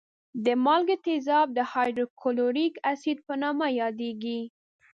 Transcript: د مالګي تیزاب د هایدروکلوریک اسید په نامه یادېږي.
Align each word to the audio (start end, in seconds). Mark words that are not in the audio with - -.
د 0.45 0.47
مالګي 0.65 0.97
تیزاب 1.05 1.47
د 1.53 1.59
هایدروکلوریک 1.71 2.73
اسید 2.91 3.17
په 3.27 3.33
نامه 3.43 3.67
یادېږي. 3.81 4.39